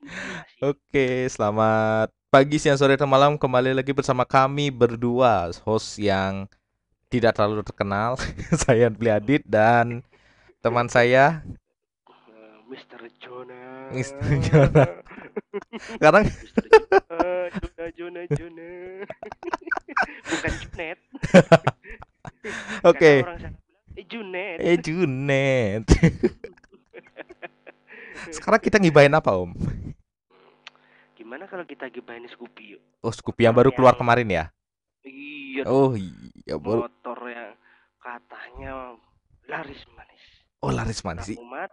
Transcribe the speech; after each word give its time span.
Oke, 0.70 1.26
selamat 1.26 2.14
pagi, 2.30 2.56
siang, 2.60 2.78
sore, 2.78 2.94
atau 2.94 3.08
malam. 3.10 3.34
Kembali 3.34 3.74
lagi 3.74 3.90
bersama 3.90 4.22
kami 4.22 4.70
berdua, 4.70 5.50
host 5.66 5.98
yang 5.98 6.46
tidak 7.10 7.34
terlalu 7.34 7.64
terkenal. 7.64 8.14
saya 8.62 8.88
Andri 8.90 9.10
Adit 9.10 9.42
dan 9.44 10.04
teman 10.62 10.86
saya, 10.90 11.42
Eh, 12.28 12.56
Mr. 12.68 13.00
Jonah. 13.18 13.88
Mr. 13.90 14.28
Jonah. 14.44 14.90
sekarang 15.96 16.24
Mr. 17.48 17.86
Jonah, 17.96 18.24
Jonah. 18.36 19.08
Bukan 20.28 20.52
Junet. 20.62 20.98
Oke. 22.84 23.12
Eh 23.98 24.04
Junet. 24.06 24.58
eh 24.62 24.76
Junet. 24.78 25.84
Sekarang 28.34 28.60
kita 28.60 28.76
ngibain 28.78 29.12
apa, 29.12 29.30
Om? 29.34 29.52
Gimana 31.14 31.44
kalau 31.46 31.66
kita 31.66 31.90
gibahin 31.90 32.26
Scoopy 32.30 32.78
yuk? 32.78 32.82
Oh, 33.02 33.12
Scoopy 33.14 33.46
yang 33.46 33.54
baru 33.54 33.70
keluar 33.70 33.94
kemarin 33.94 34.28
ya? 34.28 34.44
Iya, 35.02 35.62
Oh, 35.66 35.94
iya 35.94 36.54
baru. 36.58 36.86
motor 36.86 37.18
yang 37.26 37.54
katanya 37.98 38.94
laris 39.46 39.82
manis. 39.94 40.24
Oh, 40.62 40.70
laris 40.70 41.00
manis 41.02 41.26
sih. 41.26 41.36
Umat, 41.38 41.70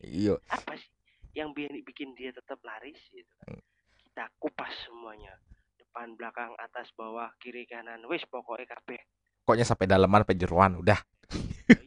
Iya. 0.00 0.40
apa 0.48 0.80
sih 0.80 0.88
yang 1.36 1.52
bi- 1.52 1.84
bikin 1.84 2.16
dia 2.16 2.32
tetap 2.32 2.56
laris 2.64 2.96
gitu 3.12 3.28
kan? 3.44 3.60
Kita 4.00 4.24
kupas 4.40 4.72
semuanya. 4.88 5.36
Depan, 5.76 6.16
belakang, 6.16 6.56
atas, 6.56 6.88
bawah, 6.96 7.28
kiri, 7.36 7.68
kanan. 7.68 8.00
Wis 8.08 8.24
pokoknya 8.26 8.64
kabeh. 8.64 9.00
Pokoknya 9.44 9.66
sampai 9.68 9.86
dalaman, 9.90 10.24
sampai 10.24 10.38
jeruan, 10.40 10.72
udah. 10.80 10.96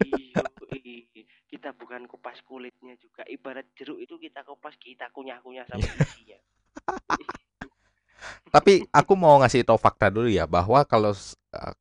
Iyo, 0.06 0.40
i- 0.46 0.53
kita 1.48 1.72
bukan 1.74 2.06
kupas 2.12 2.44
kulitnya 2.44 3.00
juga. 3.00 3.24
Ibarat 3.26 3.72
jeruk 3.80 4.04
itu 4.04 4.20
kita 4.20 4.44
kupas, 4.44 4.76
kita 4.76 5.08
kunyah-kunyah 5.16 5.64
sampai 5.66 5.90
isinya. 6.04 6.40
Tapi 8.54 8.86
aku 8.94 9.14
mau 9.18 9.40
ngasih 9.42 9.66
tau 9.66 9.80
fakta 9.80 10.08
dulu 10.14 10.30
ya 10.30 10.48
bahwa 10.48 10.86
kalau 10.88 11.12
uh, 11.12 11.74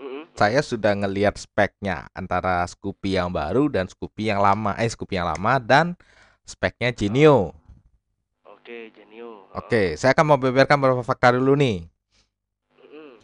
Mm-mm. 0.00 0.30
saya 0.34 0.64
sudah 0.64 0.96
ngelihat 0.96 1.36
speknya 1.38 2.08
antara 2.16 2.64
Scoopy 2.66 3.18
yang 3.18 3.30
baru 3.30 3.68
dan 3.70 3.86
Scoopy 3.86 4.32
yang 4.32 4.40
lama. 4.42 4.74
Eh, 4.80 4.88
Scoopy 4.88 5.14
yang 5.18 5.28
lama 5.28 5.60
dan 5.60 5.94
speknya 6.46 6.90
Genio. 6.94 7.54
Oke, 8.46 8.90
Genio. 8.94 9.50
Oke, 9.54 9.94
saya 10.00 10.16
akan 10.16 10.24
mau 10.24 10.38
beberkan 10.40 10.80
beberapa 10.80 11.04
fakta 11.06 11.36
dulu 11.36 11.54
nih. 11.54 11.86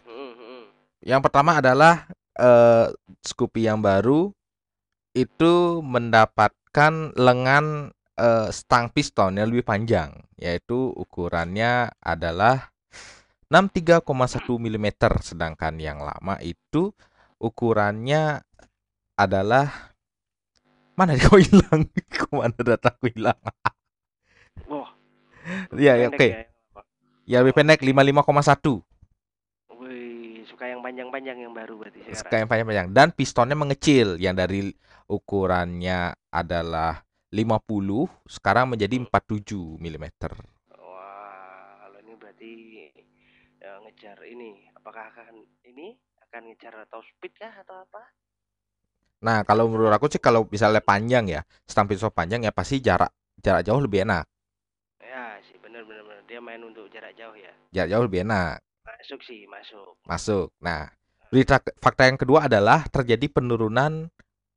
Mm-mm. 0.07 0.62
Yang 1.03 1.20
pertama 1.27 1.59
adalah 1.59 2.07
eh, 2.39 2.86
Scoopy 3.25 3.67
yang 3.67 3.81
baru 3.83 4.31
itu 5.12 5.84
mendapatkan 5.84 7.16
lengan 7.16 7.92
eh, 8.16 8.48
stang 8.52 8.88
piston 8.92 9.36
yang 9.36 9.48
lebih 9.52 9.64
panjang, 9.64 10.12
yaitu 10.41 10.92
ukurannya 10.96 11.92
adalah 12.00 12.72
63,1 13.52 14.08
mm, 14.48 14.88
sedangkan 15.20 15.77
yang 15.77 16.00
lama 16.00 16.40
itu 16.40 16.96
ukurannya 17.36 18.40
adalah 19.20 19.92
mana 20.96 21.12
dia 21.12 21.28
kok 21.28 21.36
hilang? 21.36 21.84
Ke 22.12 22.24
mana 22.33 22.56
dataku 22.56 23.12
hilang? 23.12 23.36
Wah. 24.68 24.88
Iya, 25.74 25.98
ya, 25.98 26.06
pendek 26.06 26.22
oke. 26.22 26.28
ya, 26.30 26.46
Pak. 26.70 26.84
Ya 27.27 27.36
lebih 27.42 27.55
pendek 27.58 27.83
55,1 27.83 28.78
Wih, 29.74 30.46
suka 30.46 30.70
yang 30.70 30.80
panjang-panjang 30.86 31.36
yang 31.42 31.50
baru 31.50 31.74
berarti 31.83 31.98
sekarang. 31.98 32.14
Suka 32.22 32.34
yang 32.38 32.48
panjang-panjang 32.48 32.88
dan 32.94 33.08
pistonnya 33.10 33.58
mengecil 33.58 34.22
yang 34.22 34.38
dari 34.38 34.70
ukurannya 35.12 36.16
adalah 36.32 37.05
50 37.28 38.08
sekarang 38.24 38.72
menjadi 38.72 38.96
47 39.05 39.77
mm. 39.77 40.05
Wah, 40.80 41.68
kalau 41.84 41.98
ini 42.00 42.12
berarti 42.16 42.50
ya, 43.60 43.77
ngejar 43.84 44.16
ini. 44.24 44.72
Apakah 44.72 45.12
akan 45.12 45.44
ini 45.68 46.00
akan 46.28 46.48
ngejar 46.48 46.80
top 46.89 47.05
speed 47.05 47.36
kah 47.36 47.52
atau 47.61 47.84
apa? 47.84 48.02
Nah, 49.22 49.45
kalau 49.45 49.68
menurut 49.68 49.92
aku 49.92 50.08
sih 50.08 50.18
kalau 50.18 50.48
misalnya 50.48 50.80
panjang 50.80 51.28
ya, 51.28 51.45
stang 51.68 51.86
piston 51.86 52.11
panjang 52.11 52.42
ya 52.42 52.51
pasti 52.51 52.80
jarak 52.80 53.12
jarak 53.39 53.68
jauh 53.68 53.78
lebih 53.78 54.08
enak. 54.08 54.24
Ya 54.98 55.39
sih, 55.46 55.61
bener 55.61 55.84
bener 55.84 56.02
bener. 56.02 56.24
Dia 56.27 56.40
main 56.40 56.58
untuk 56.64 56.89
jarak 56.90 57.14
jauh 57.14 57.36
ya. 57.36 57.52
Jarak 57.70 57.89
jauh 57.92 58.05
lebih 58.08 58.27
enak. 58.27 58.58
Masuk 58.83 59.20
sih, 59.22 59.46
masuk. 59.46 59.95
Masuk. 60.08 60.48
Nah, 60.58 60.90
berita 61.30 61.62
fakta 61.78 62.11
yang 62.11 62.18
kedua 62.18 62.51
adalah 62.51 62.83
terjadi 62.90 63.30
penurunan 63.30 64.11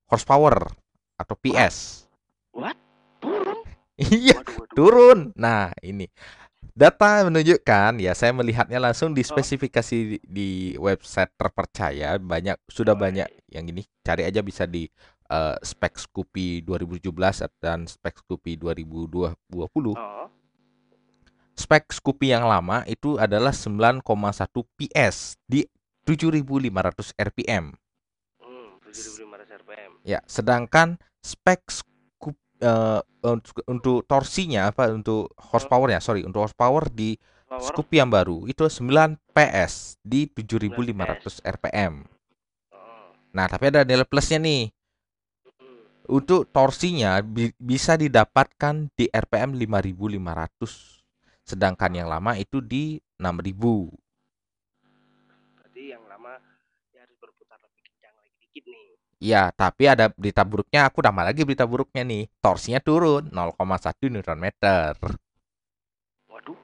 horsepower 0.10 0.72
atau 1.16 1.36
PS. 1.40 2.08
What? 2.56 2.78
Turun? 3.20 3.60
Iya, 3.96 4.44
turun. 4.76 5.32
Nah, 5.40 5.72
ini 5.80 6.12
data 6.76 7.24
menunjukkan 7.24 8.04
ya 8.04 8.12
saya 8.12 8.36
melihatnya 8.36 8.84
langsung 8.84 9.16
di 9.16 9.24
spesifikasi 9.24 9.96
di, 9.96 10.18
di 10.28 10.50
website 10.76 11.32
terpercaya 11.40 12.20
banyak 12.20 12.60
sudah 12.68 12.92
Oh, 12.92 13.00
banyak 13.00 13.32
yang 13.48 13.64
ini 13.72 13.88
cari 14.04 14.28
aja 14.28 14.44
bisa 14.44 14.68
di 14.68 14.84
eh, 15.32 15.56
spek 15.64 15.96
Scoopy 15.96 16.68
2017 16.68 17.48
dan 17.64 17.88
spek 17.88 18.20
Scoopy 18.20 18.60
2020. 18.60 19.96
Oh, 19.96 20.28
Spek 21.56 21.88
Scoopy 21.96 22.36
yang 22.36 22.44
lama 22.52 22.84
itu 22.84 23.16
adalah 23.16 23.56
9,1 23.56 24.04
PS 24.76 25.40
di 25.48 25.64
7500 26.04 27.16
RPM. 27.16 27.72
Hmm, 28.96 29.36
7500 29.44 29.60
RPM. 29.62 29.92
Ya, 30.08 30.20
sedangkan 30.24 30.96
spek 31.20 31.68
Scoop, 31.68 32.38
eh, 32.64 33.02
untuk, 33.68 34.06
torsinya 34.08 34.72
apa 34.72 34.90
untuk 34.94 35.34
horsepowernya, 35.38 36.00
sorry, 36.00 36.24
untuk 36.24 36.48
horsepower 36.48 36.88
di 36.88 37.20
Power? 37.46 37.62
Scoopy 37.62 38.02
yang 38.02 38.10
baru 38.10 38.50
itu 38.50 38.66
9 38.66 39.22
PS 39.30 40.02
di 40.02 40.26
7500 40.26 41.46
RPM. 41.46 42.02
Oh. 42.74 43.14
Nah, 43.38 43.46
tapi 43.46 43.70
ada 43.70 43.86
nilai 43.86 44.02
plusnya 44.02 44.42
nih. 44.42 44.74
Hmm. 45.46 45.86
Untuk 46.10 46.50
torsinya 46.50 47.22
bi- 47.22 47.54
bisa 47.62 48.02
didapatkan 48.02 48.90
di 48.98 49.06
RPM 49.14 49.54
5500. 49.62 51.06
Sedangkan 51.46 51.94
yang 51.94 52.10
lama 52.10 52.34
itu 52.34 52.66
di 52.66 52.98
6000. 53.22 53.94
Berarti 55.54 55.84
yang 55.94 56.02
lama 56.10 56.42
dia 56.90 57.06
harus 57.06 57.18
berputar 57.22 57.62
lebih 57.62 57.86
kencang 57.86 58.16
lagi 58.18 58.34
dikit 58.42 58.66
nih. 59.26 59.34
Ya, 59.34 59.50
tapi 59.56 59.90
ada 59.90 60.14
berita 60.14 60.46
buruknya. 60.46 60.86
Aku 60.90 61.02
tambah 61.02 61.26
lagi 61.26 61.42
berita 61.42 61.66
buruknya 61.66 62.06
nih. 62.06 62.30
Torsinya 62.40 62.78
turun 62.80 63.34
0,1 63.34 64.10
Newton 64.14 64.40
meter. 64.40 64.94
Waduh, 66.30 66.60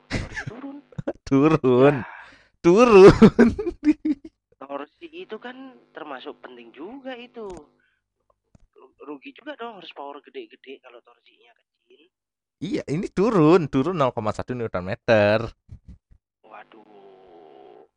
turun. 0.47 0.77
Turun, 1.31 1.95
Ya, 1.95 2.05
turun. 2.61 3.09
torsi 4.59 5.07
itu 5.09 5.39
kan 5.41 5.55
termasuk 5.95 6.37
penting 6.43 6.69
juga 6.75 7.15
itu. 7.15 7.47
Rugi 9.01 9.33
juga 9.33 9.57
dong 9.57 9.81
harus 9.81 9.89
power 9.97 10.21
gede-gede 10.21 10.77
kalau 10.83 11.01
torsinya 11.01 11.51
kecil. 11.57 12.05
Iya, 12.61 12.83
ini 12.91 13.07
turun, 13.09 13.65
turun 13.71 13.97
0,1 13.97 14.53
Newton 14.53 14.85
meter. 14.85 15.49
Waduh. 16.45 17.87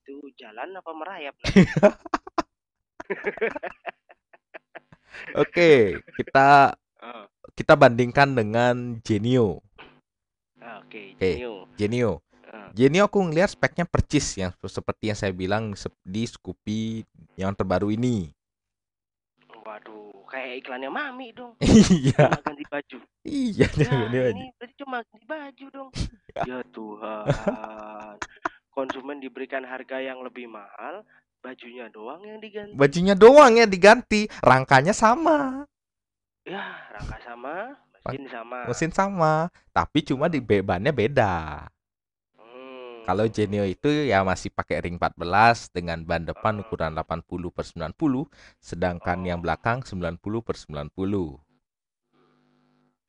Itu 0.00 0.14
jalan 0.40 0.78
apa 0.80 0.90
merayap? 0.96 1.34
Oke, 5.34 6.00
kita 6.16 6.76
Oh, 6.96 7.22
kita 7.54 7.78
bandingkan 7.78 8.34
dengan 8.34 8.98
Genio. 9.04 9.62
Oke, 10.58 11.14
Oke. 11.14 11.22
Genio. 11.22 11.54
Genio. 11.78 12.12
Ah. 12.50 12.66
Genio 12.74 13.06
aku 13.06 13.22
ngelihat 13.22 13.54
speknya 13.54 13.86
percis 13.86 14.34
yang 14.34 14.50
seperti 14.58 15.14
yang 15.14 15.18
saya 15.18 15.30
bilang 15.30 15.70
di 16.02 16.22
Scoopy 16.26 17.06
yang 17.38 17.54
terbaru 17.54 17.94
ini. 17.94 18.34
Waduh, 19.62 20.26
kayak 20.26 20.66
iklannya 20.66 20.90
Mami 20.90 21.30
dong. 21.30 21.54
Iya, 21.62 22.26
Cuma 22.26 22.42
ganti 22.42 22.64
baju. 22.66 22.98
iya, 23.22 23.66
Ya, 23.70 23.86
Genio 23.86 24.20
aja. 24.26 24.32
ini 24.34 24.46
berarti 24.58 24.74
cuma 24.82 24.96
ganti 25.06 25.26
baju 25.26 25.66
dong. 25.70 25.90
Ya 26.48 26.60
Tuhan. 26.68 27.24
Konsumen 28.68 29.22
diberikan 29.22 29.64
harga 29.64 30.02
yang 30.02 30.20
lebih 30.20 30.50
mahal, 30.52 31.00
bajunya 31.46 31.86
doang 31.86 32.20
yang 32.26 32.38
diganti. 32.42 32.74
Bajunya 32.74 33.14
doang 33.14 33.52
ya 33.54 33.66
diganti, 33.70 34.26
rangkanya 34.42 34.90
sama, 34.90 35.62
Ya, 36.42 36.62
rangka 36.90 37.18
sama, 37.22 37.54
mesin 38.02 38.24
sama. 38.26 38.58
mesin 38.66 38.90
sama, 38.90 39.34
tapi 39.70 40.02
cuma 40.02 40.26
di 40.26 40.42
bebannya 40.42 40.90
beda. 40.90 41.66
Hmm. 42.34 43.02
Kalau 43.06 43.26
Genio 43.30 43.62
itu 43.62 43.86
ya 44.06 44.26
masih 44.26 44.50
pakai 44.50 44.82
ring 44.82 44.98
14 44.98 45.70
dengan 45.70 46.02
ban 46.02 46.26
depan 46.26 46.58
Oh. 46.58 46.62
ukuran 46.66 46.94
80 46.94 47.50
per 47.50 47.62
90, 47.62 48.26
sedangkan 48.58 49.22
yang 49.22 49.38
Oh. 49.38 49.44
belakang 49.46 49.86
90 49.86 50.42
per 50.42 50.58
90. 50.58 51.38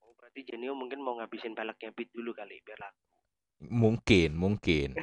Oh, 0.02 0.14
berarti 0.14 0.46
Genio 0.46 0.78
mungkin 0.78 1.02
mau 1.02 1.18
ngabisin 1.18 1.58
peleknya 1.58 1.90
Beat 1.94 2.10
dulu 2.14 2.34
kali 2.34 2.62
biar 2.62 2.78
laku. 2.78 3.07
Mungkin, 3.60 4.38
mungkin. 4.38 4.94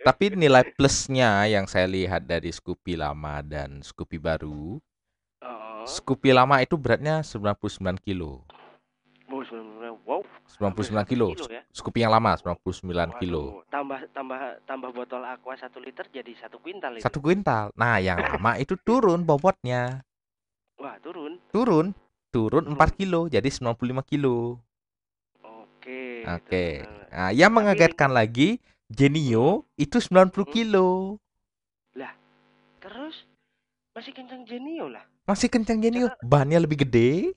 Tapi 0.00 0.32
nilai 0.32 0.64
plusnya 0.72 1.44
yang 1.44 1.68
saya 1.68 1.84
lihat 1.84 2.24
dari 2.24 2.48
Scoopy 2.48 2.96
lama 2.96 3.44
dan 3.44 3.84
Scoopy 3.84 4.16
baru, 4.16 4.80
Oh, 5.38 5.86
Scoopy 5.86 6.34
lama 6.34 6.58
itu 6.58 6.74
beratnya 6.74 7.22
99 7.22 7.94
kilo. 8.02 8.42
oh, 9.28 9.42
sebenarnya 9.44 9.92
wow 10.02 10.24
99 10.50 10.58
Hampir 10.66 11.06
kilo. 11.06 11.26
100 11.30 11.36
kilo 11.36 11.52
ya. 11.52 11.62
Scoopy 11.70 11.98
yang 12.02 12.10
lama 12.10 12.32
99 12.34 13.20
kilo. 13.22 13.44
Waduh, 13.60 13.64
tambah 13.70 14.00
tambah 14.10 14.38
tambah 14.66 14.90
botol 14.90 15.22
aqua 15.22 15.54
satu 15.54 15.78
liter 15.78 16.08
jadi 16.10 16.32
satu 16.34 16.58
kuintal 16.58 16.96
itu. 16.96 17.04
Satu 17.04 17.20
kuintal. 17.22 17.70
Nah, 17.78 18.00
yang 18.02 18.18
lama 18.18 18.56
itu 18.58 18.74
turun 18.80 19.22
bobotnya. 19.22 20.02
Wah 20.80 20.96
turun. 20.98 21.38
Turun. 21.52 21.86
Turun 22.28 22.64
4 22.66 22.76
Turun. 22.76 22.90
kilo 22.96 23.20
jadi 23.30 23.46
95 23.46 24.02
kilo. 24.04 24.58
Oke. 26.36 26.84
Teman-teman. 26.84 27.08
Nah, 27.08 27.30
yang 27.32 27.50
Tapi 27.52 27.56
mengagetkan 27.56 28.10
lagi 28.12 28.60
Genio 28.92 29.64
itu 29.80 29.96
90 29.96 30.44
Hmm. 30.44 30.52
kilo. 30.52 30.90
Terus 32.78 33.26
masih 33.92 34.12
kencang 34.14 34.42
Genio 34.46 34.86
lah. 34.88 35.04
Masih 35.28 35.50
kencang 35.50 35.78
Genio. 35.82 36.08
Bannya 36.24 36.62
lebih 36.62 36.88
gede. 36.88 37.34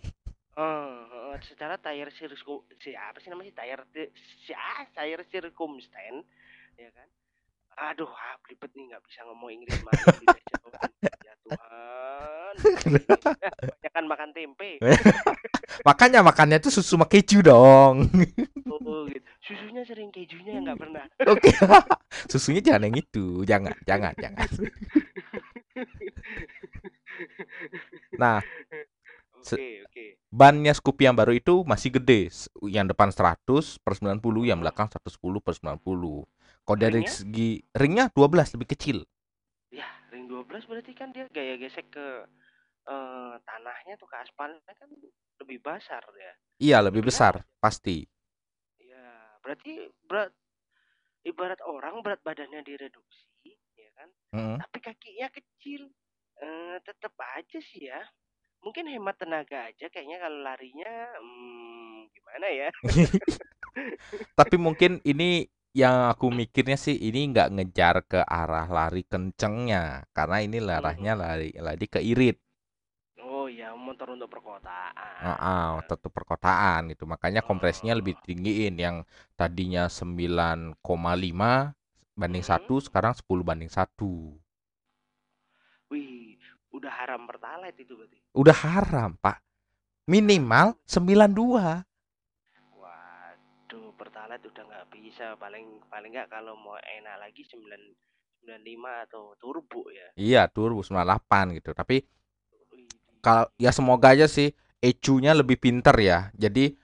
Oh, 0.55 1.33
oh, 1.33 1.35
secara 1.43 1.75
tire 1.75 2.13
sirku 2.15 2.63
si 2.79 2.95
apa 2.95 3.17
sih 3.19 3.27
namanya 3.27 3.51
ti- 3.91 4.11
si 4.45 4.55
ah, 4.55 4.85
tire 4.95 5.25
circumstance 5.27 6.27
ya 6.79 6.87
kan 6.95 7.07
aduh 7.79 8.09
ah 8.09 8.35
belibet 8.44 8.71
nih 8.75 8.83
nggak 8.91 9.01
bisa 9.07 9.19
ngomong 9.27 9.50
Inggris 9.51 9.79
jauhan. 9.79 10.89
ya 11.01 11.33
Tuhan 11.45 12.53
Eh, 12.62 13.57
kebanyakan 13.63 14.06
makan 14.12 14.29
tempe 14.35 14.71
Makanya 15.88 16.19
makannya 16.21 16.59
tuh 16.59 16.69
susu 16.69 17.00
sama 17.00 17.07
keju 17.07 17.41
dong. 17.41 18.12
oh, 18.68 19.07
gitu. 19.07 19.29
susunya 19.39 19.81
sering 19.88 20.12
kejunya 20.12 20.59
yang 20.59 20.63
nggak 20.68 20.79
pernah 20.83 21.03
Oke. 21.31 21.50
Susunya 22.27 22.62
jangan 22.62 22.91
yang 22.91 22.95
itu. 23.00 23.41
Jangan, 23.47 23.73
jangan, 23.88 24.13
jangan. 24.19 24.47
Nah, 28.19 28.44
oke 29.41 29.68
oke 29.88 30.06
bannya 30.31 30.71
Scoopy 30.71 31.03
yang 31.12 31.15
baru 31.19 31.35
itu 31.35 31.62
masih 31.68 31.91
gede. 32.00 32.31
Yang 32.63 32.95
depan 32.95 33.12
100 33.12 33.83
per 33.83 33.94
90, 34.00 34.47
yang 34.47 34.59
belakang 34.63 34.88
110 34.88 35.44
per 35.44 35.53
90. 35.59 36.23
Kalau 36.63 36.77
dari 36.79 37.01
Ringnya? 37.01 37.11
segi 37.11 37.49
ringnya 37.73 38.05
12 38.13 38.53
lebih 38.57 38.67
kecil. 38.73 38.97
ya 39.71 39.87
ring 40.11 40.27
12 40.27 40.67
berarti 40.67 40.91
kan 40.91 41.09
dia 41.11 41.25
gaya 41.31 41.55
gesek 41.55 41.87
ke 41.89 42.07
eh, 42.85 43.33
tanahnya 43.41 43.95
tuh 43.95 44.07
ke 44.07 44.17
aspalnya 44.19 44.59
kan 44.75 44.89
lebih 45.41 45.57
besar 45.63 46.03
ya 46.13 46.33
Iya, 46.61 46.77
lebih 46.85 47.01
besar, 47.01 47.41
pasti. 47.57 48.05
Ya, 48.77 49.09
berarti 49.41 49.81
berat 50.05 50.29
ibarat 51.23 51.57
orang 51.65 52.05
berat 52.05 52.21
badannya 52.21 52.61
direduksi, 52.61 53.57
ya 53.73 53.89
kan? 53.97 54.09
Mm. 54.29 54.55
Tapi 54.61 54.77
kakinya 54.77 55.27
kecil. 55.33 55.89
Eh, 56.37 56.77
tetap 56.85 57.17
aja 57.17 57.57
sih 57.57 57.89
ya. 57.89 57.97
Mungkin 58.61 58.93
hemat 58.93 59.17
tenaga 59.17 59.73
aja 59.73 59.89
kayaknya 59.89 60.21
kalau 60.21 60.39
larinya 60.45 60.91
hmm, 61.17 62.13
gimana 62.13 62.47
ya? 62.53 62.69
Tapi 64.39 64.55
mungkin 64.61 65.01
ini 65.01 65.49
yang 65.71 66.12
aku 66.12 66.27
mikirnya 66.29 66.75
sih 66.75 66.95
ini 67.07 67.31
nggak 67.31 67.50
ngejar 67.56 67.95
ke 68.12 68.19
arah 68.27 68.68
lari 68.68 69.03
kencengnya 69.07 70.03
karena 70.12 70.38
ini 70.44 70.57
larahnya 70.59 71.13
lari 71.15 71.50
lari 71.56 71.85
ke 71.88 72.00
irit. 72.03 72.38
Oh 73.23 73.47
ya, 73.47 73.71
motor 73.77 74.13
untuk 74.15 74.27
perkotaan. 74.27 75.23
Ah, 75.23 75.79
tetap 75.85 76.12
perkotaan 76.12 76.91
itu 76.91 77.03
makanya 77.07 77.41
kompresinya 77.45 77.94
lebih 77.95 78.18
tinggiin 78.25 78.75
yang 78.75 78.95
tadinya 79.39 79.88
9,5 79.88 81.71
banding 82.19 82.44
Mhm. 82.44 82.51
satu 82.51 82.75
sekarang 82.83 83.13
10 83.15 83.44
banding 83.45 83.71
satu. 83.71 84.35
Wih, 85.91 86.39
udah 86.71 86.91
haram 86.91 87.27
pertalite 87.27 87.79
itu 87.83 87.94
berarti. 87.95 88.18
Udah 88.31 88.57
haram, 88.63 89.19
Pak. 89.19 89.44
Minimal 90.07 90.79
92. 90.88 91.83
Pertalite 94.21 94.53
udah 94.53 94.65
nggak 94.69 94.88
bisa. 94.94 95.33
Paling 95.41 95.81
paling 95.89 96.13
nggak 96.13 96.29
kalau 96.29 96.53
mau 96.53 96.77
enak 96.77 97.25
lagi 97.25 97.41
9 97.41 97.57
95 98.45 99.09
atau 99.09 99.33
turbo 99.41 99.89
ya. 99.89 100.13
Iya, 100.13 100.45
turbo 100.45 100.85
98 100.85 101.57
gitu. 101.57 101.73
Tapi 101.73 102.06
Wih, 102.69 102.85
kalau 103.18 103.50
ya 103.57 103.73
semoga 103.73 104.13
aja 104.13 104.29
sih 104.29 104.53
ECU-nya 104.77 105.33
lebih 105.33 105.57
pinter 105.57 105.97
ya. 105.97 106.29
Jadi 106.38 106.77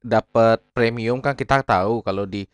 dapat 0.00 0.64
premium 0.72 1.20
kan 1.20 1.36
kita 1.36 1.60
tahu 1.60 2.00
kalau 2.00 2.24
di 2.24 2.48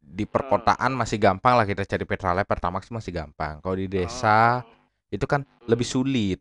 di 0.00 0.24
perkotaan 0.24 0.96
masih 0.96 1.20
gampang 1.20 1.52
lah 1.52 1.68
kita 1.68 1.84
cari 1.84 2.08
Petralite 2.08 2.48
Pertamax 2.48 2.88
masih 2.88 3.12
gampang. 3.12 3.60
Kalau 3.60 3.76
di 3.76 3.84
desa 3.84 4.64
itu 5.12 5.28
kan 5.28 5.44
lebih 5.68 5.84
sulit. 5.84 6.40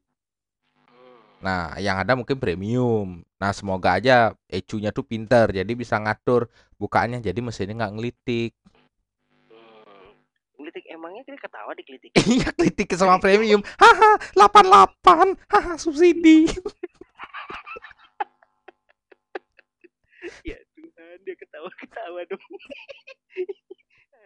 Nah, 1.43 1.75
yang 1.75 1.99
ada 1.99 2.15
mungkin 2.15 2.39
premium. 2.39 3.19
Nah, 3.35 3.51
semoga 3.51 3.99
aja 3.99 4.31
ECU-nya 4.47 4.95
tuh 4.95 5.03
pinter 5.03 5.51
jadi 5.51 5.67
bisa 5.75 5.99
ngatur 5.99 6.47
bukaannya 6.79 7.19
jadi 7.19 7.35
mesinnya 7.43 7.75
nggak 7.83 7.93
ngelitik. 7.99 8.55
Hmm. 9.51 10.15
Ngelitik 10.55 10.87
emangnya 10.87 11.27
kita 11.27 11.43
ketawa 11.43 11.75
dikelitik. 11.75 12.15
Iya, 12.31 12.47
ngelitik 12.55 12.87
sama 12.95 13.19
premium. 13.19 13.59
Haha, 13.75 14.15
88. 14.31 15.35
Haha, 15.51 15.75
subsidi. 15.75 16.47
ya 20.47 20.55
Tuhan, 20.79 21.17
dia 21.27 21.35
ketawa-ketawa 21.35 22.23
dong. 22.31 22.39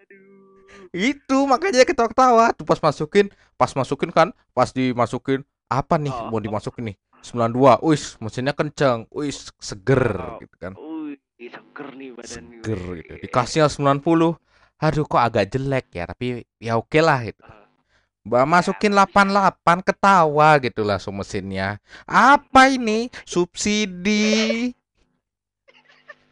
Aduh. 0.06 0.94
Itu 0.94 1.50
makanya 1.50 1.82
ketawa-ketawa 1.82 2.54
tuh 2.54 2.62
pas 2.70 2.78
masukin, 2.78 3.34
pas 3.58 3.74
masukin 3.74 4.14
kan, 4.14 4.30
pas 4.54 4.70
dimasukin 4.70 5.42
apa 5.68 6.00
nih 6.00 6.14
Oh. 6.16 6.32
mau 6.32 6.40
dimasukin 6.40 6.94
nih? 6.94 6.98
92. 7.28 7.84
Wis, 7.84 8.16
mesinnya 8.24 8.56
kenceng. 8.56 9.04
Wis, 9.12 9.52
seger 9.60 10.04
Oh. 10.16 10.40
gitu 10.40 10.56
kan. 10.56 10.74
Wih, 10.80 11.20
seger 11.52 11.88
nih 11.94 12.10
badan 12.16 12.44
gue. 12.48 12.62
Seger 12.64 12.82
gitu. 13.04 13.14
Dikasihnya 13.28 13.68
90. 13.68 14.40
Aduh, 14.78 15.04
kok 15.10 15.20
agak 15.20 15.50
jelek 15.50 15.90
ya, 15.92 16.06
tapi 16.06 16.46
ya 16.62 16.78
oke 16.78 17.00
lah 17.02 17.20
gitu. 17.26 17.42
Ah. 17.44 17.66
Mbak 18.28 18.44
masukin 18.44 18.92
88 18.92 19.80
ketawa 19.82 20.60
gitu 20.60 20.84
langsung 20.84 21.16
mesinnya. 21.16 21.80
Apa 22.04 22.68
ini? 22.68 23.08
Subsidi. 23.24 24.76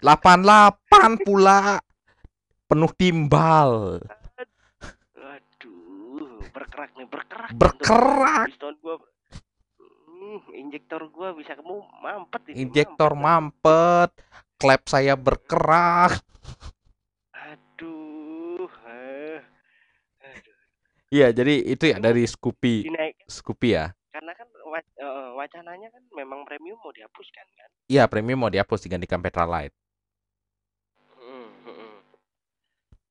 88 0.03 1.23
pula. 1.23 1.79
Penuh 2.67 2.91
timbal. 2.99 4.01
Aduh, 5.15 6.43
berkerak 6.51 6.91
nih, 6.99 7.07
berkerak. 7.07 7.49
Berkerak. 7.55 8.47
Piston 8.51 8.75
gua 8.83 8.99
Hmm, 10.25 10.41
injektor 10.57 11.05
gua 11.13 11.37
bisa 11.37 11.53
kamu 11.53 11.85
mampet 12.01 12.41
ini. 12.49 12.65
Injektor 12.65 13.13
mampet. 13.13 14.09
mampet. 14.09 14.11
Klep 14.57 14.81
saya 14.89 15.13
berkerak. 15.13 16.17
Aduh. 17.29 18.65
Iya, 21.13 21.29
jadi 21.29 21.61
itu 21.61 21.85
ya 21.93 22.01
dari 22.01 22.25
Scoopy. 22.25 22.89
Dinaik 22.89 23.21
Scoopy 23.29 23.69
ya. 23.77 23.93
karena 24.15 24.31
kan 24.31 24.47
eh, 24.47 25.29
wacananya 25.35 25.91
kan 25.91 26.03
memang 26.15 26.47
premium 26.47 26.79
mau 26.81 26.89
dihapuskan 26.89 27.45
kan. 27.53 27.69
Iya, 27.85 28.07
premium 28.07 28.41
mau 28.41 28.49
dihapus 28.49 28.87
digantikan 28.87 29.19
Petralite. 29.19 29.75
Hmm, 31.19 31.51
hmm. 31.67 31.99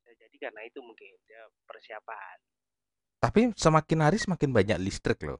Ya, 0.08 0.12
jadi 0.16 0.36
karena 0.48 0.64
itu 0.66 0.80
mungkin 0.80 1.12
dia 1.28 1.44
persiapan. 1.68 2.36
Tapi 3.20 3.40
semakin 3.52 3.98
hari 4.00 4.16
semakin 4.18 4.50
banyak 4.50 4.78
listrik 4.80 5.20
loh. 5.22 5.38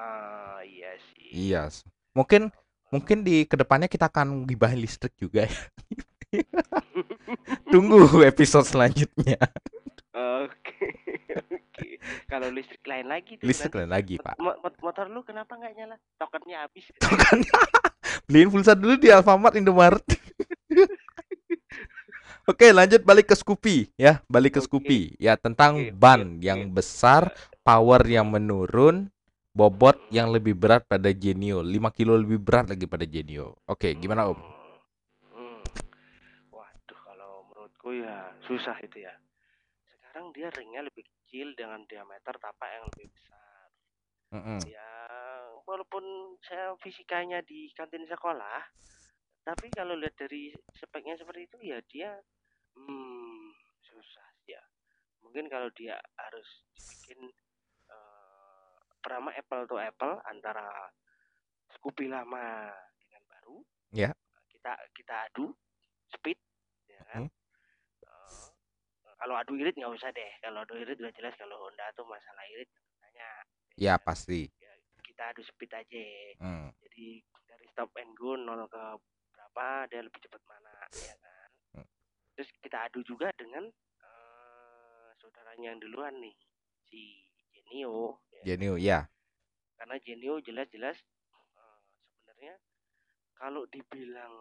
Ah, 0.00 0.60
iya 0.62 0.90
sih. 1.12 1.28
Iya. 1.30 1.62
s- 1.68 1.84
Mungkin 2.10 2.48
mungkin 2.88 3.20
di 3.20 3.44
ke 3.44 3.54
depannya 3.54 3.86
kita 3.86 4.08
akan 4.08 4.42
gibahin 4.42 4.80
listrik 4.80 5.12
juga 5.14 5.44
ya. 5.44 5.60
Tunggu 7.70 8.00
episode 8.24 8.64
selanjutnya. 8.64 9.38
Oke. 10.10 10.88
Oke. 11.30 11.86
Kalau 12.26 12.48
listrik 12.48 12.82
lain 12.82 13.06
lagi 13.06 13.36
tuh 13.36 13.46
Listrik 13.46 13.76
lain 13.76 13.90
lagi, 13.90 14.16
Pak. 14.16 14.34
mo- 14.36 14.58
mot- 14.58 14.80
motor 14.80 15.06
lu 15.06 15.22
kenapa 15.22 15.54
nggak 15.54 15.72
nyala? 15.76 15.96
Tokennya 16.16 16.66
habis. 16.66 16.88
Kan 17.22 17.44
beliin 18.26 18.48
pulsa 18.48 18.74
dulu 18.74 18.96
di 18.96 19.08
Alfamart 19.08 19.54
Indomaret. 19.54 20.02
Oke, 22.48 22.74
lanjut 22.74 23.04
balik 23.04 23.30
ke 23.30 23.36
Scoopy 23.36 23.94
ya, 23.94 24.18
balik 24.26 24.58
ke 24.58 24.60
Oke. 24.60 24.66
Scoopy. 24.66 25.00
Ya, 25.16 25.38
tentang 25.38 25.78
oke, 25.78 25.94
ban 25.94 26.20
oke. 26.34 26.42
yang 26.42 26.66
besar, 26.68 27.30
power 27.62 28.02
yang 28.02 28.26
menurun, 28.26 29.06
bobot 29.60 30.08
yang 30.08 30.32
lebih 30.32 30.56
berat 30.56 30.88
pada 30.88 31.12
Genio, 31.12 31.60
5 31.60 31.92
kilo 31.92 32.16
lebih 32.16 32.40
berat 32.40 32.72
lagi 32.72 32.88
pada 32.88 33.04
Genio. 33.04 33.60
Oke, 33.68 33.92
gimana 33.92 34.24
Om? 34.32 34.40
Hmm. 35.36 35.60
Waduh, 36.48 37.00
kalau 37.04 37.44
menurutku 37.52 37.92
ya 37.92 38.32
susah 38.48 38.80
itu 38.80 39.04
ya. 39.04 39.12
Sekarang 39.84 40.32
dia 40.32 40.48
ringnya 40.56 40.88
lebih 40.88 41.04
kecil 41.04 41.52
dengan 41.52 41.84
diameter 41.84 42.40
tapak 42.40 42.68
yang 42.72 42.88
lebih 42.88 43.12
besar. 43.12 43.68
Mm-mm. 44.32 44.60
Ya, 44.64 44.88
walaupun 45.68 46.04
saya 46.48 46.72
fisikanya 46.80 47.44
di 47.44 47.68
kantin 47.76 48.08
sekolah, 48.08 48.64
tapi 49.44 49.68
kalau 49.76 49.92
lihat 49.92 50.16
dari 50.16 50.56
speknya 50.72 51.20
seperti 51.20 51.52
itu 51.52 51.58
ya 51.68 51.78
dia 51.84 52.16
hmm, 52.80 53.52
susah 53.84 54.28
ya. 54.48 54.62
Mungkin 55.20 55.52
kalau 55.52 55.68
dia 55.76 56.00
harus 56.16 56.48
dibikin 56.72 57.28
pertama 59.00 59.32
apple 59.32 59.64
to 59.64 59.76
apple 59.76 60.20
antara 60.24 60.64
Scoopy 61.70 62.06
lama 62.06 62.68
dengan 62.98 63.22
baru. 63.26 63.56
Ya. 63.90 64.10
Kita 64.12 64.40
kita 64.50 64.72
kita 64.94 65.14
adu 65.26 65.44
speed 66.10 66.38
ya 66.86 67.00
kan 67.08 67.24
Hmm. 67.24 67.30
Eh, 68.02 68.50
kalau 69.16 69.34
adu 69.34 69.54
irit 69.54 69.72
nggak 69.72 69.88
usah 69.90 70.10
deh 70.10 70.30
kalau 70.40 70.60
adu 70.60 70.74
irit 70.76 70.96
udah 70.96 71.12
jelas 71.12 71.34
kalau 71.34 71.56
Honda 71.60 71.86
tuh 71.92 72.04
masalah 72.04 72.44
irit 72.46 72.68
tanya 72.98 73.28
Ya 73.74 73.94
pasti. 73.96 74.50
kita 75.00 75.22
adu 75.28 75.42
speed 75.42 75.70
aja 75.70 76.04
Hmm. 76.38 76.68
jadi 76.80 77.06
dari 77.46 77.66
stop 77.68 77.92
and 77.94 78.12
go 78.14 78.34
0 78.34 78.46
ke 78.66 78.82
berapa 79.30 79.66
dia 79.86 80.00
lebih 80.00 80.20
cepat 80.20 80.40
mana 80.42 80.72
ya 80.94 81.14
kan 81.14 81.48
Hmm. 81.74 81.86
terus 82.34 82.48
kita 82.58 82.78
adu 82.82 83.00
juga 83.02 83.28
dengan 83.34 83.64
eh, 84.00 85.08
saudaranya 85.16 85.70
yang 85.70 85.78
duluan 85.78 86.16
nih 86.16 86.36
si 86.84 87.29
Genio 87.70 88.18
ya. 88.34 88.42
Genio 88.42 88.74
ya. 88.74 88.98
karena 89.78 89.96
Genio 90.02 90.42
jelas-jelas 90.42 90.98
eh, 90.98 91.78
sebenarnya 92.10 92.54
kalau 93.38 93.62
dibilang 93.70 94.34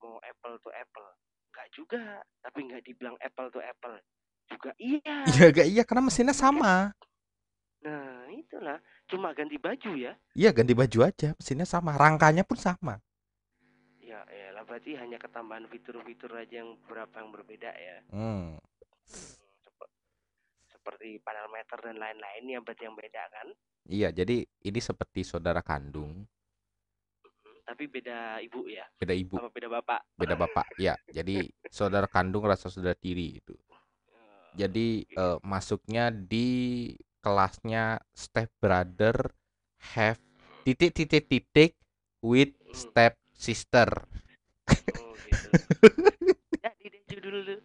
mau 0.00 0.16
apple 0.24 0.56
to 0.64 0.72
apple 0.72 1.08
nggak 1.52 1.68
juga 1.76 2.02
tapi 2.40 2.64
nggak 2.64 2.82
dibilang 2.82 3.16
apple 3.20 3.52
to 3.52 3.60
apple 3.60 4.00
juga 4.48 4.72
iya 4.80 5.16
Iya 5.36 5.46
gak 5.52 5.68
iya 5.68 5.82
karena 5.84 6.08
mesinnya 6.08 6.32
sama. 6.32 6.90
nah 7.80 8.24
itulah 8.28 8.80
cuma 9.08 9.32
ganti 9.32 9.60
baju 9.60 9.92
ya 9.96 10.12
Iya 10.32 10.50
ganti 10.56 10.72
baju 10.72 10.98
aja, 11.04 11.36
mesinnya 11.36 11.66
sama, 11.68 11.96
rangkanya 12.00 12.44
pun 12.48 12.56
sama. 12.56 12.96
ya 14.00 14.24
ya 14.26 14.48
lah 14.56 14.64
berarti 14.64 14.96
hanya 14.98 15.20
ketambahan 15.20 15.68
fitur-fitur 15.68 16.32
aja 16.34 16.64
yang 16.64 16.74
beberapa 16.82 17.20
yang 17.20 17.30
berbeda 17.30 17.70
ya 17.76 17.96
Hmm. 18.08 18.56
Sep- 20.90 20.98
seperti 20.98 21.22
panel 21.22 21.46
meter 21.54 21.78
dan 21.86 21.96
lain-lain 22.02 22.44
yang 22.50 22.62
berarti 22.66 22.82
yang 22.82 22.98
beda 22.98 23.22
kan? 23.30 23.46
Iya, 23.86 24.08
jadi 24.10 24.42
ini 24.42 24.80
seperti 24.82 25.22
saudara 25.22 25.62
kandung, 25.62 26.26
Hmm, 27.22 27.58
tapi 27.62 27.86
beda 27.86 28.42
ibu 28.42 28.66
ya? 28.66 28.84
Beda 28.98 29.14
ibu, 29.14 29.38
apa 29.38 29.48
beda 29.54 29.68
bapak? 29.70 30.00
Beda 30.18 30.34
bapak. 30.36 30.66
Ya, 30.76 30.98
jadi 31.08 31.48
saudara 31.70 32.10
kandung 32.10 32.44
rasa 32.44 32.68
saudara 32.68 32.98
tiri 32.98 33.38
itu. 33.40 33.54
Eh, 33.54 34.50
Jadi 34.58 35.06
eh, 35.08 35.38
masuknya 35.46 36.10
di 36.10 36.90
kelasnya 37.22 38.02
step 38.12 38.50
brother 38.58 39.14
have 39.94 40.18
titik 40.66 40.92
titik 40.92 41.24
titik 41.30 41.72
with 42.20 42.52
step 42.74 43.14
sister. 43.32 43.88
oh 45.00 45.14
gitu 45.24 45.50
jadi 46.60 46.86
deh 46.92 47.02
judul 47.08 47.34
lu 47.46 47.56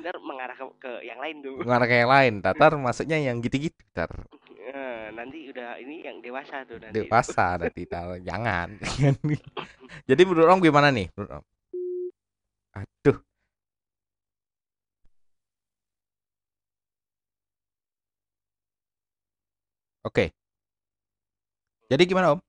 ntar 0.00 0.16
mengarah 0.40 0.56
ke, 0.56 0.66
ke 0.80 0.92
yang 1.04 1.20
lain 1.20 1.36
tuh 1.44 1.54
Mengarah 1.60 1.84
ke 1.86 1.96
yang 2.00 2.08
lain, 2.10 2.32
tatar 2.44 2.72
masuknya 2.80 3.18
yang 3.20 3.36
gitu-gitu, 3.44 3.84
tar. 3.92 4.08
Eh, 4.56 5.12
nanti 5.12 5.52
udah 5.52 5.76
ini 5.76 6.00
yang 6.00 6.24
dewasa 6.24 6.64
tuh 6.64 6.80
nanti 6.80 6.96
Dewasa 6.96 7.60
nanti 7.60 7.84
tar. 7.92 8.16
Jangan. 8.24 8.80
Jadi 10.08 10.22
menurut 10.24 10.48
Om 10.48 10.60
gimana 10.64 10.88
nih? 10.88 11.12
Menurut 11.12 11.44
Om? 11.44 11.44
Aduh. 12.80 13.18
Oke. 20.08 20.32
Jadi 21.92 22.02
gimana 22.08 22.32
Om? 22.32 22.40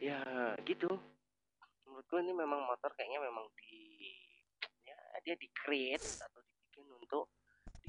ya 0.00 0.16
gitu 0.64 0.88
menurutku 1.84 2.16
ini 2.24 2.32
memang 2.32 2.64
motor 2.64 2.88
kayaknya 2.96 3.20
memang 3.20 3.44
di 3.52 3.99
dia 5.22 5.36
di 5.36 5.48
create 5.52 6.04
atau 6.20 6.40
dibikin 6.40 6.86
untuk 6.92 7.24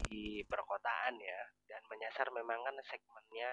di 0.07 0.41
perkotaan 0.43 1.15
ya 1.17 1.41
dan 1.65 1.81
menyasar 1.87 2.27
memang 2.29 2.59
kan 2.61 2.75
segmennya 2.83 3.49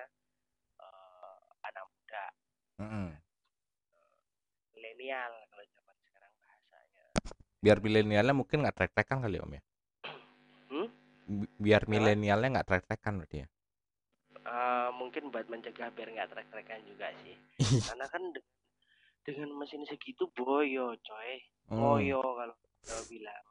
eh, 0.78 1.36
anak 1.64 1.84
muda 1.86 2.24
Mm-mm. 2.78 3.08
milenial 4.72 5.32
kalau 5.50 5.64
zaman 5.66 5.96
sekarang 6.02 6.32
bahasanya 6.38 7.04
Biar 7.58 7.78
milenialnya 7.78 8.34
mungkin 8.34 8.62
nggak 8.62 8.76
trek-trekan 8.76 9.18
kali 9.20 9.36
Om 9.38 9.52
ya. 9.52 9.62
Hmm? 10.68 10.88
Bi- 11.26 11.54
Biar 11.56 11.88
milenialnya 11.88 12.48
nggak 12.54 12.68
trek-trekan 12.68 13.18
berarti 13.18 13.36
ya. 13.42 13.48
Eh, 14.38 14.90
mungkin 14.96 15.28
buat 15.28 15.44
mencegah 15.48 15.92
biar 15.92 16.08
nggak 16.08 16.30
trek-trekan 16.32 16.80
juga 16.86 17.12
sih 17.20 17.36
karena 17.84 18.06
kan 18.08 18.22
de- 18.32 18.44
dengan 19.20 19.52
mesin 19.56 19.84
segitu 19.84 20.24
boyo 20.32 20.96
coy 20.96 21.32
Hmm. 21.68 21.76
ngoyo 21.76 22.20
kalau 22.22 22.54
kita 22.80 22.96
bilang 23.12 23.44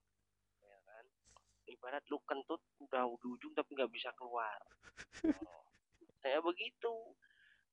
ibarat 1.77 2.03
lu 2.09 2.17
kentut 2.25 2.57
udah 2.81 3.05
di 3.21 3.27
ujung 3.29 3.53
tapi 3.53 3.69
nggak 3.77 3.91
bisa 3.93 4.09
keluar. 4.17 4.57
Oh, 5.47 5.61
saya 6.21 6.41
begitu. 6.41 6.93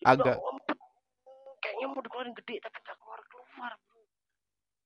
Jadi 0.01 0.07
Agak- 0.13 0.37
udah, 0.37 0.61
"Oh, 1.25 1.53
kayaknya 1.59 1.87
mau 1.89 2.01
dikeluarin 2.05 2.37
gede 2.37 2.61
tapi 2.61 2.77
nggak 2.79 2.99
keluar 3.01 3.21
keluar 3.27 3.73
bro. 3.81 4.01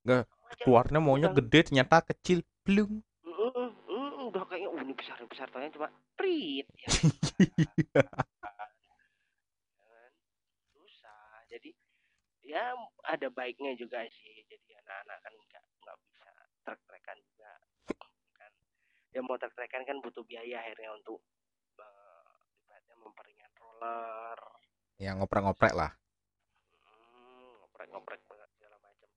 Nggak, 0.06 0.24
Keluarnya 0.62 0.98
maunya 1.02 1.28
udah, 1.30 1.38
gede 1.42 1.58
ternyata 1.66 1.96
kecil. 2.06 2.38
Blung. 2.62 3.02
"Mm, 3.26 3.34
mm, 3.34 3.70
mm, 3.90 4.28
udah 4.30 4.42
kayaknya 4.46 4.68
oh, 4.70 4.78
ini 4.80 4.94
besar 4.94 5.18
besar 5.26 5.46
ternyata 5.50 5.74
cuma 5.76 5.88
prit 6.14 6.66
ya. 6.78 6.86
Kan? 9.82 10.12
susah. 10.72 11.42
Jadi 11.50 11.70
ya 12.44 12.74
ada 13.04 13.28
baiknya 13.28 13.74
juga 13.74 14.02
sih. 14.08 14.46
Jadi 14.46 14.70
anak-anak 14.78 15.18
kan 15.20 15.32
nggak 15.34 15.64
nggak 15.82 15.96
bisa 16.06 16.30
trek-trekan 16.64 17.18
juga 17.24 17.50
kan 18.36 18.52
ya 19.18 19.26
mau 19.26 19.34
trek-trekan 19.34 19.82
kan 19.82 19.98
butuh 19.98 20.22
biaya 20.22 20.62
akhirnya 20.62 20.94
untuk 20.94 21.18
eh, 21.74 22.30
ibaratnya 22.62 22.94
memperingat 23.02 23.50
roller 23.58 24.38
Ya 24.98 25.10
ngoprek-ngoprek 25.14 25.74
lah. 25.74 25.90
hmm, 26.82 27.66
ngoprek-ngoprek 27.66 28.18
segala 28.54 28.78
macam 28.78 29.10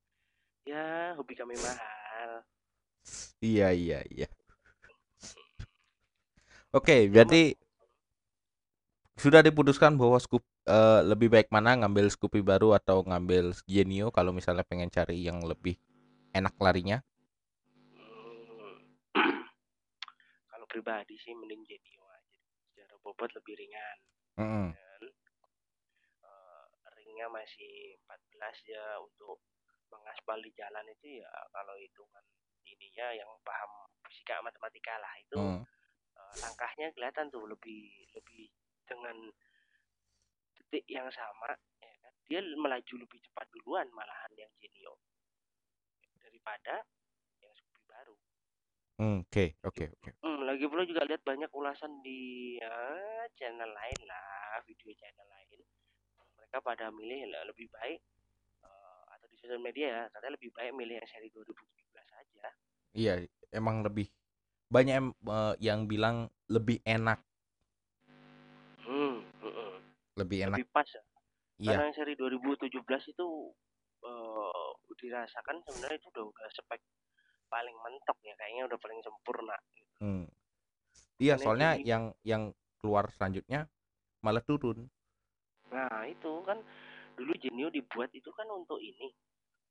ya 0.66 1.14
hobi 1.14 1.34
kami 1.38 1.54
mahal 1.54 2.42
Iya 3.42 3.74
iya 3.74 4.00
iya. 4.14 4.30
Oke, 6.72 7.10
berarti 7.10 7.58
sudah 9.18 9.42
diputuskan 9.42 9.98
bahwa 9.98 10.22
Scoop 10.22 10.46
eh, 10.70 11.02
lebih 11.04 11.34
baik 11.34 11.50
mana 11.50 11.74
ngambil 11.82 12.14
Scoopy 12.14 12.46
baru 12.46 12.78
atau 12.78 13.02
ngambil 13.02 13.58
Genio 13.66 14.14
kalau 14.14 14.32
misalnya 14.32 14.62
pengen 14.62 14.94
cari 14.94 15.26
yang 15.26 15.42
lebih 15.42 15.76
enak 16.32 16.54
larinya. 16.62 17.02
Hmm. 17.98 18.78
kalau 20.48 20.61
pribadi 20.72 21.20
sih 21.20 21.36
mending 21.36 21.68
Genio 21.68 22.08
aja 22.08 22.40
secara 22.72 22.96
bobot 23.04 23.28
lebih 23.36 23.60
ringan 23.60 23.98
Mm-mm. 24.40 24.68
kan 24.72 25.04
Eh, 26.24 26.66
ringnya 26.96 27.28
masih 27.28 28.00
14 28.08 28.72
ya 28.72 28.86
untuk 29.04 29.44
mengaspal 29.92 30.40
di 30.40 30.56
jalan 30.56 30.88
itu 30.88 31.20
ya 31.20 31.28
kalau 31.52 31.76
hitungan 31.76 32.24
ininya 32.64 33.12
yang 33.12 33.28
paham 33.44 33.92
fisika 34.08 34.40
matematika 34.40 34.96
lah 34.96 35.14
itu 35.20 35.36
Mm. 35.36 35.62
eh, 36.16 36.34
langkahnya 36.40 36.88
kelihatan 36.96 37.28
tuh 37.28 37.44
lebih 37.44 37.92
lebih 38.16 38.48
dengan 38.88 39.18
detik 40.56 40.88
yang 40.88 41.12
sama 41.12 41.52
ya 41.84 41.92
kan 42.00 42.14
dia 42.32 42.40
melaju 42.56 42.94
lebih 43.04 43.20
cepat 43.28 43.48
duluan 43.52 43.88
malahan 43.92 44.32
yang 44.40 44.52
Genio 44.56 44.96
daripada 46.22 46.88
Mm, 49.02 49.26
Oke 49.26 49.58
oke 49.66 49.86
oke. 49.98 50.10
Hmm, 50.22 50.46
lagi 50.46 50.70
pula 50.70 50.86
juga 50.86 51.02
lihat 51.10 51.26
banyak 51.26 51.50
ulasan 51.58 51.90
di 52.06 52.54
ya, 52.62 52.70
channel 53.34 53.66
lain 53.66 54.00
lah, 54.06 54.62
video 54.70 54.94
channel 54.94 55.26
lain. 55.26 55.58
Mereka 56.38 56.62
pada 56.62 56.94
milih 56.94 57.34
le- 57.34 57.50
lebih 57.50 57.66
baik 57.74 57.98
eh, 58.62 59.02
atau 59.18 59.26
di 59.26 59.42
sosial 59.42 59.58
media 59.58 59.90
ya, 59.90 60.04
katanya 60.14 60.38
lebih 60.38 60.54
baik 60.54 60.78
milih 60.78 61.02
yang 61.02 61.10
seri 61.10 61.34
2017 61.34 62.10
aja. 62.14 62.48
Iya 62.94 63.14
emang 63.50 63.82
lebih 63.82 64.06
banyak 64.70 64.96
em- 65.02 65.18
eh, 65.18 65.54
yang 65.66 65.90
bilang 65.90 66.30
lebih 66.46 66.78
enak 66.86 67.18
Hmm, 68.86 69.26
mm-mm. 69.42 69.74
lebih 70.14 70.46
enak. 70.46 70.62
lebih 70.62 70.70
pas 70.70 70.86
ya. 70.86 71.02
Iya 71.58 71.68
Karena 71.74 71.84
yang 71.90 71.96
seri 71.98 72.14
2017 72.14 73.10
itu 73.10 73.28
eh, 74.06 74.70
dirasakan 75.02 75.58
sebenarnya 75.66 75.98
itu 75.98 76.08
udah 76.14 76.26
udah 76.30 76.50
spek 76.54 76.82
paling 77.52 77.76
mentok 77.84 78.16
ya, 78.24 78.32
kayaknya 78.40 78.64
udah 78.72 78.80
paling 78.80 79.00
sempurna. 79.04 79.58
Mm. 80.00 80.26
Iya 81.20 81.36
Karena 81.36 81.44
soalnya 81.44 81.70
ini- 81.76 81.86
yang 81.86 82.04
yang 82.24 82.44
keluar 82.80 83.12
selanjutnya 83.12 83.68
malah 84.24 84.42
turun. 84.42 84.88
Nah, 85.70 86.08
itu 86.08 86.32
kan 86.48 86.58
dulu 87.14 87.36
Genio 87.38 87.68
dibuat 87.68 88.10
itu 88.16 88.32
kan 88.32 88.48
untuk 88.50 88.80
ini, 88.80 89.12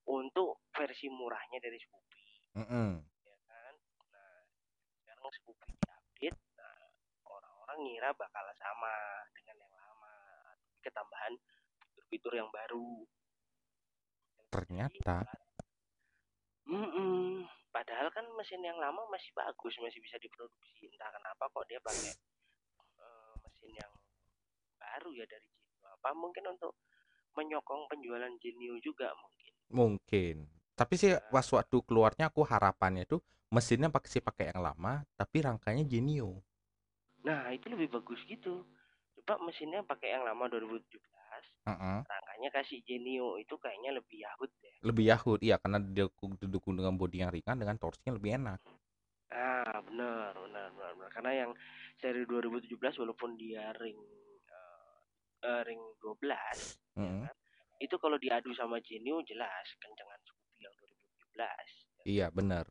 untuk 0.06 0.62
versi 0.70 1.08
murahnya 1.08 1.58
dari 1.58 1.80
Scoopy. 1.80 2.22
Mm-mm. 2.50 2.98
ya 3.22 3.36
kan 3.46 3.74
nah 4.10 4.42
sekarang 4.98 5.30
Scoopy 5.30 5.70
diupdate 5.70 6.38
nah 6.58 6.78
orang-orang 7.24 7.78
ngira 7.86 8.10
bakal 8.10 8.42
sama 8.58 8.90
dengan 9.30 9.54
yang 9.62 9.70
lama 9.70 10.14
ketambahan 10.82 11.32
fitur-fitur 11.78 12.34
yang 12.34 12.50
baru 12.50 13.06
Ternyata 14.50 15.30
Mm-mm. 16.66 17.46
Padahal 17.70 18.10
kan 18.10 18.26
mesin 18.34 18.62
yang 18.62 18.78
lama 18.78 19.02
masih 19.10 19.30
bagus 19.34 19.74
masih 19.82 20.02
bisa 20.02 20.18
diproduksi. 20.18 20.90
Entah 20.90 21.10
kenapa 21.14 21.46
kok 21.50 21.64
dia 21.70 21.78
pakai 21.82 22.12
eh, 22.98 23.32
mesin 23.46 23.70
yang 23.78 23.92
baru 24.78 25.10
ya 25.14 25.24
dari 25.26 25.48
Genio 25.48 25.88
apa 25.94 26.10
mungkin 26.14 26.44
untuk 26.50 26.74
menyokong 27.38 27.86
penjualan 27.86 28.32
Genio 28.42 28.74
juga 28.82 29.14
mungkin. 29.14 29.52
Mungkin. 29.70 30.36
Tapi 30.74 30.94
sih 30.98 31.12
pas 31.30 31.46
waktu 31.46 31.76
keluarnya 31.86 32.32
aku 32.32 32.42
harapannya 32.42 33.06
tuh 33.06 33.22
mesinnya 33.50 33.90
pakai 33.90 34.08
sih 34.10 34.22
pakai 34.22 34.54
yang 34.54 34.62
lama, 34.62 35.02
tapi 35.18 35.42
rangkanya 35.42 35.82
Genio. 35.86 36.42
nah 37.20 37.52
itu 37.52 37.68
lebih 37.68 37.92
bagus 37.92 38.16
gitu. 38.24 38.64
Coba 39.20 39.36
mesinnya 39.44 39.84
pakai 39.84 40.16
yang 40.16 40.24
lama 40.24 40.48
2017 40.48 40.88
Heeh. 41.68 41.98
rangkanya 42.04 42.48
kasih 42.52 42.80
Genio 42.82 43.36
itu 43.36 43.54
kayaknya 43.60 43.96
lebih 44.00 44.18
yahut 44.24 44.50
ya 44.64 44.72
Lebih 44.80 45.04
Yahut, 45.12 45.38
iya 45.44 45.60
karena 45.60 45.76
didukung, 45.76 46.40
didukung 46.40 46.72
dengan 46.80 46.96
bodi 46.96 47.20
yang 47.20 47.28
ringan 47.28 47.60
dengan 47.60 47.76
torsinya 47.76 48.16
lebih 48.16 48.40
enak. 48.40 48.60
ah 49.30 49.78
benar 49.86 50.32
benar 50.34 50.66
benar, 50.74 50.90
benar. 50.98 51.10
karena 51.14 51.30
yang 51.46 51.50
seri 52.02 52.26
2017 52.26 52.74
walaupun 52.98 53.38
dia 53.38 53.70
ring 53.78 53.94
eh, 54.50 54.96
eh, 55.46 55.60
ring 55.68 55.78
12 56.02 56.26
ya 56.98 56.98
Heeh. 56.98 57.22
kan 57.28 57.36
itu 57.78 57.94
kalau 58.00 58.16
diadu 58.18 58.50
sama 58.58 58.80
Genio 58.82 59.22
jelas 59.22 59.66
kencengan 59.78 60.18
Scoopy 60.26 60.64
yang 60.66 60.74
2017 61.36 62.08
Iya 62.08 62.26
benar. 62.32 62.66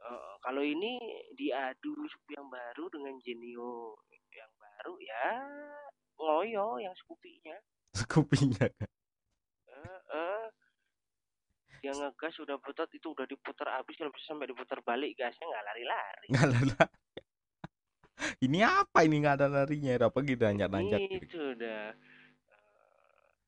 Eh, 0.00 0.34
kalau 0.40 0.62
ini 0.64 0.96
diadu 1.34 1.92
Scoopy 2.08 2.32
yang 2.38 2.48
baru 2.48 2.84
dengan 2.88 3.14
Genio 3.20 3.98
yang 4.32 4.52
baru 4.56 4.94
ya 5.02 5.26
ngoyo 6.16 6.80
yang 6.80 6.94
Scoopy-nya 6.96 7.58
Scoopy-nya 8.04 8.66
kan. 8.68 8.90
Eh, 9.68 10.00
eh. 10.12 10.44
dia 11.80 11.92
ngegas 11.92 12.32
sudah 12.36 12.56
putar 12.60 12.88
itu 12.92 13.12
udah 13.12 13.28
diputar 13.28 13.68
habis 13.76 13.96
kalau 13.96 14.12
bisa 14.12 14.32
sampai 14.32 14.48
diputar 14.48 14.80
balik 14.84 15.16
gasnya 15.16 15.44
nggak 15.44 15.64
lari-lari 15.68 16.26
Nggak 16.32 16.46
ada 16.48 16.60
lari. 16.72 17.00
Ini 18.46 18.58
apa 18.62 18.98
ini 19.04 19.16
nggak 19.20 19.36
ada 19.42 19.48
larinya? 19.50 20.08
Apa 20.08 20.22
gitu 20.22 20.42
nanjak-nanjak 20.46 21.00
gitu. 21.02 21.24
itu 21.28 21.38
udah 21.58 21.80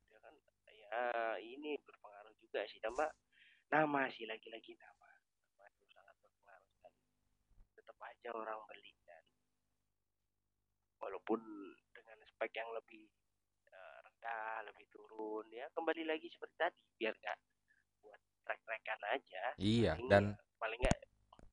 dia 0.06 0.18
kan 0.22 0.34
ya 0.72 1.04
ini 1.38 1.76
berpengaruh 1.86 2.34
juga 2.40 2.60
sih 2.66 2.80
tambah 2.82 3.08
nama 3.70 4.06
sih 4.14 4.24
lagi-lagi 4.26 4.74
nama 4.78 5.08
nama 5.50 5.64
itu 5.70 5.86
sangat 5.90 6.16
berpengaruh 6.22 6.68
sekali 6.70 7.00
tetap 7.74 7.96
aja 8.00 8.30
orang 8.34 8.60
beli 8.70 8.94
dan 9.06 9.24
walaupun 11.02 11.40
dengan 11.94 12.18
spek 12.30 12.52
yang 12.54 12.70
lebih 12.74 13.06
rendah 14.26 14.66
lebih 14.66 14.86
turun 14.90 15.46
ya 15.54 15.66
kembali 15.70 16.02
lagi 16.02 16.26
seperti 16.26 16.54
tadi 16.58 16.78
biar 16.98 17.14
nggak 17.14 17.38
buat 18.02 18.20
trek-trekan 18.42 19.00
aja 19.14 19.44
Iya, 19.54 19.92
paling 19.94 20.10
dan 20.10 20.24
paling 20.58 20.78
nggak 20.82 20.98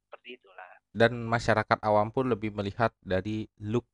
seperti 0.10 0.30
itulah 0.42 0.72
dan 0.94 1.12
masyarakat 1.25 1.80
awam 1.86 2.10
pun 2.10 2.30
lebih 2.30 2.53
melihat 2.53 2.94
dari 3.01 3.50
look. 3.65 3.89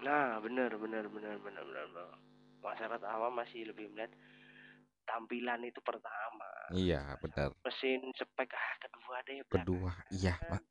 Nah, 0.00 0.40
benar, 0.40 0.72
benar, 0.80 1.04
benar, 1.04 1.36
benar, 1.36 1.64
benar, 1.68 1.84
benar. 1.92 2.12
Masyarakat 2.64 3.02
awam 3.12 3.32
masih 3.36 3.68
lebih 3.68 3.92
melihat 3.92 4.08
tampilan 5.04 5.60
itu 5.68 5.80
pertama. 5.84 6.48
Iya, 6.72 7.20
benar. 7.20 7.52
Mesin 7.60 8.08
spek 8.16 8.48
ah 8.56 8.72
kedua 8.80 9.16
deh. 9.28 9.36
Kedua, 9.52 9.92
iya. 10.16 10.40
Ma- 10.48 10.64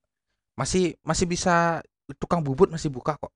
Masih 0.58 0.98
masih 1.06 1.30
bisa 1.30 1.86
tukang 2.18 2.42
bubut 2.42 2.74
masih 2.74 2.90
buka 2.90 3.14
kok. 3.22 3.30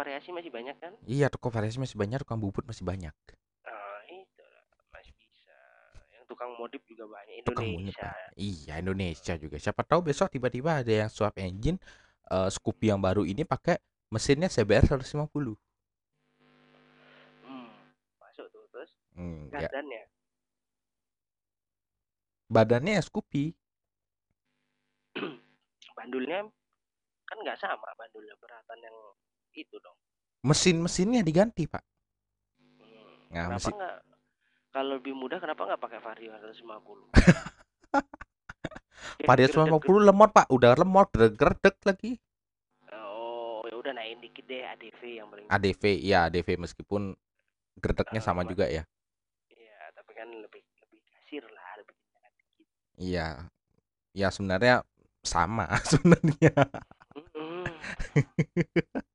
Variasi 0.00 0.32
masih 0.32 0.48
banyak 0.48 0.76
kan? 0.80 0.96
Iya, 1.04 1.28
toko 1.28 1.52
variasi 1.52 1.76
masih 1.76 2.00
banyak, 2.00 2.24
tukang 2.24 2.40
bubut 2.40 2.64
masih 2.64 2.88
banyak. 2.88 3.12
Ah, 3.68 4.00
itu 4.08 4.44
masih 4.88 5.12
bisa. 5.20 5.52
Yang 6.16 6.24
tukang 6.24 6.56
modif 6.56 6.80
juga 6.88 7.04
banyak 7.04 7.44
Tukang 7.44 7.68
Indonesia. 7.68 8.08
Pak. 8.08 8.32
Iya, 8.40 8.80
Indonesia 8.80 9.34
juga. 9.36 9.60
Siapa 9.60 9.84
tahu 9.84 10.00
besok 10.08 10.32
tiba-tiba 10.32 10.80
ada 10.80 10.88
yang 11.04 11.12
swap 11.12 11.36
engine 11.36 11.76
eh, 12.32 12.48
Scoopy 12.48 12.88
yang 12.88 12.96
baru 12.96 13.28
ini 13.28 13.44
pakai 13.44 13.76
mesinnya 14.08 14.48
CBR 14.48 14.88
150. 14.88 15.52
Hmm, 17.44 17.68
masuk 18.16 18.48
tuh 18.48 18.64
terus 18.72 18.96
Hmm, 19.12 19.52
ya. 19.52 19.68
Badannya 22.48 22.96
ya 22.96 23.02
Scoopy. 23.04 23.52
Bandulnya 26.00 26.48
kan 27.28 27.36
nggak 27.46 27.60
sama 27.62 27.86
bandulnya 27.94 28.34
beratan 28.42 28.78
yang 28.82 28.96
itu 29.52 29.76
dong. 29.76 29.96
Mesin-mesinnya 30.42 31.20
diganti, 31.20 31.66
Pak. 31.66 31.84
Hmm, 32.56 33.28
Nah, 33.30 33.44
kenapa 33.46 33.56
mesin- 33.56 33.76
nggak 33.76 33.96
kalau 34.70 34.90
lebih 34.96 35.12
mudah 35.12 35.38
kenapa 35.38 35.62
nggak 35.66 35.80
pakai 35.80 35.98
Vario 35.98 36.30
150? 36.32 37.10
Biar 39.16 39.26
Pada 39.26 39.42
gredeg- 39.42 39.52
150 39.52 40.00
lemot, 40.02 40.30
Pak. 40.30 40.46
Udah 40.48 40.72
lemot, 40.74 41.08
gredek 41.12 41.76
lagi. 41.82 42.16
Oh, 42.92 43.60
ya 43.64 43.74
udah 43.74 43.92
naikin 43.92 44.20
dikit 44.20 44.44
deh 44.44 44.62
ADV 44.62 45.00
yang 45.10 45.28
paling. 45.28 45.46
ADV, 45.46 45.82
ya 46.00 46.18
ADV 46.24 46.48
meskipun 46.56 47.12
gredeknya 47.76 48.20
Ah, 48.20 48.24
sama 48.24 48.42
Ma- 48.42 48.48
juga 48.48 48.64
ya. 48.66 48.84
Iya, 49.48 49.78
tapi 49.92 50.12
kan 50.12 50.28
lebih 50.30 50.62
lebih 50.80 51.00
kasir 51.06 51.44
lah, 51.46 51.68
lebih 51.76 51.94
dikit. 51.96 52.32
Iya. 52.96 53.26
Ya 54.12 54.28
sebenarnya 54.28 54.82
sama 55.22 55.68
sebenarnya. 55.90 56.52
Mm-mm. 57.12 57.64
Cuma 57.64 57.74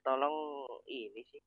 ketolong 0.00 0.64
ini 0.88 1.20
sih. 1.28 1.42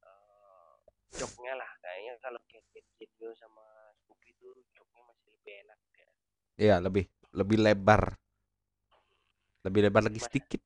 eh, 0.00 0.72
joknya 1.14 1.52
lah 1.52 1.68
kayaknya 1.78 2.16
kalau 2.18 2.40
Gadget 2.48 2.84
Genio 2.96 3.30
sama 3.36 3.60
Scoopy 4.00 4.32
itu 4.32 4.48
joknya 4.72 5.00
masih 5.04 5.28
lebih 5.30 5.52
enak 5.62 5.78
ya. 5.92 6.08
Iya, 6.56 6.76
lebih 6.80 7.04
lebih 7.30 7.58
lebar. 7.60 8.16
Lebih 9.64 9.80
lebar 9.84 10.02
lagi 10.04 10.18
sedikit 10.18 10.60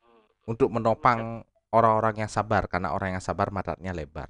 Hmm. 0.00 0.24
untuk 0.48 0.72
menopang 0.72 1.44
orang-orang 1.68 2.24
yang 2.24 2.30
sabar 2.32 2.64
karena 2.64 2.92
orang 2.92 3.16
yang 3.18 3.24
sabar 3.24 3.52
matanya 3.52 3.92
lebar. 3.92 4.28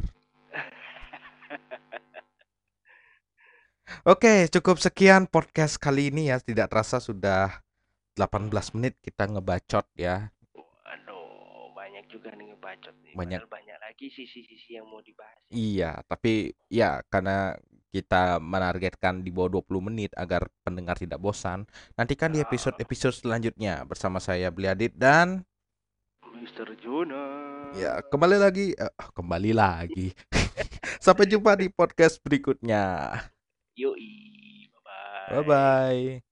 Oke, 4.03 4.51
cukup 4.51 4.83
sekian 4.83 5.31
podcast 5.31 5.79
kali 5.79 6.11
ini 6.11 6.27
ya. 6.31 6.43
Tidak 6.43 6.67
terasa 6.67 6.99
sudah 6.99 7.63
18 8.19 8.75
menit 8.75 8.99
kita 8.99 9.31
ngebacot 9.31 9.87
ya. 9.95 10.35
Juga 12.17 12.33
nih 12.33 12.47
ngebacot 12.49 12.97
nih. 13.05 13.13
Banyak. 13.13 13.41
Padahal 13.45 13.55
banyak 13.61 13.79
lagi 13.85 14.07
sisi-sisi 14.09 14.81
yang 14.81 14.89
mau 14.89 15.05
dibahas. 15.05 15.37
Iya, 15.53 16.01
tapi 16.09 16.57
ya 16.73 17.05
karena 17.13 17.53
kita 17.93 18.37
menargetkan 18.41 19.25
di 19.25 19.33
bawah 19.33 19.61
20 19.61 19.89
menit 19.89 20.11
agar 20.17 20.49
pendengar 20.65 20.97
tidak 20.97 21.21
bosan. 21.21 21.65
Nantikan 21.97 22.33
di 22.33 22.41
episode-episode 22.45 23.25
selanjutnya 23.25 23.85
bersama 23.89 24.21
saya 24.21 24.53
Bliadit 24.53 24.93
dan 24.97 25.45
Mr. 26.37 26.77
Jonah. 26.81 27.73
ya 27.77 27.99
kembali 28.05 28.37
lagi 28.37 28.77
eh, 28.77 28.93
kembali 29.17 29.53
lagi. 29.57 30.13
Sampai 31.05 31.29
jumpa 31.29 31.57
di 31.57 31.73
podcast 31.73 32.21
berikutnya. 32.21 33.17
Yoi, 33.77 34.69
bye-bye. 34.73 35.29
Bye 35.33 35.45
bye. 35.45 36.26